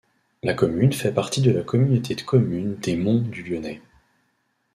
La 0.41 0.55
commune 0.55 0.93
fait 0.93 1.11
partie 1.11 1.43
de 1.43 1.51
la 1.51 1.61
communauté 1.61 2.15
de 2.15 2.23
communes 2.23 2.73
des 2.77 2.95
monts 2.95 3.21
du 3.21 3.43
Lyonnais. 3.43 3.83